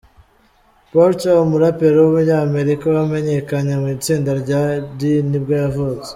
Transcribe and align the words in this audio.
Porter, 0.91 1.37
umuraperi 1.45 1.97
w’umunyamerika 1.99 2.83
wamenyekanye 2.95 3.73
mu 3.81 3.87
itsinda 3.95 4.31
rya 4.41 4.61
D 4.97 4.99
nibwo 5.29 5.53
yavutse. 5.63 6.09